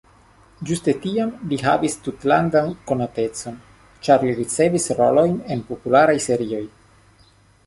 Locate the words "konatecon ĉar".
2.93-4.25